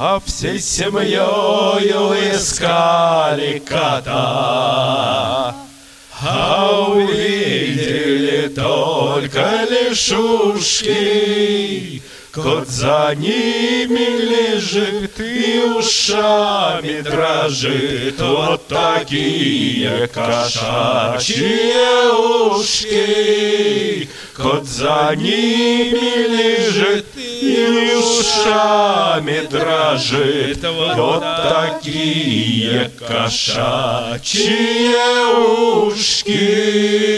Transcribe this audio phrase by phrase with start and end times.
[0.00, 5.56] А всей семьёю искали кота,
[6.22, 10.94] А увидели только лишушки,
[12.32, 18.20] Кот за ними лежит и ушами дрожит.
[18.20, 21.74] Вот такие кошачьи
[22.52, 24.08] ушки.
[24.36, 26.57] Кот за ними лежит
[27.98, 30.64] ушами дрожит.
[30.96, 34.58] Вот такие кошачьи
[35.36, 37.17] ушки.